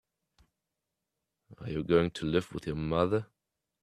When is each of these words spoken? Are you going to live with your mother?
Are 1.59 1.69
you 1.69 1.83
going 1.83 2.09
to 2.09 2.25
live 2.25 2.51
with 2.55 2.65
your 2.65 2.75
mother? 2.75 3.27